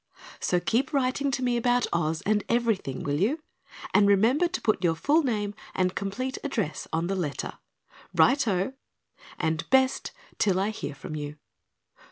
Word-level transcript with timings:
So 0.39 0.59
keep 0.59 0.93
writing 0.93 1.29
to 1.29 1.43
me 1.43 1.57
about 1.57 1.85
Oz 1.93 2.21
and 2.25 2.43
everything, 2.49 3.03
will 3.03 3.19
you? 3.19 3.43
And 3.93 4.07
remember 4.07 4.47
to 4.47 4.59
put 4.59 4.83
your 4.83 4.95
full 4.95 5.21
name 5.21 5.53
and 5.75 5.93
complete 5.93 6.39
address 6.43 6.87
on 6.91 7.05
the 7.05 7.13
letter. 7.13 7.59
Righto! 8.15 8.73
And 9.37 9.69
Best 9.69 10.11
till 10.39 10.59
I 10.59 10.71
hear 10.71 10.95
from 10.95 11.15
you! 11.15 11.37